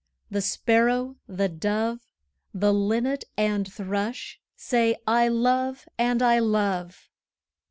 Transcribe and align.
The 0.31 0.41
Sparrow, 0.41 1.17
the 1.27 1.47
Dove, 1.47 1.99
The 2.55 2.73
Linnet 2.73 3.23
and 3.37 3.71
Thrush 3.71 4.41
say, 4.55 4.95
'I 5.05 5.27
love 5.27 5.85
and 5.99 6.23
I 6.23 6.39
love!' 6.39 7.07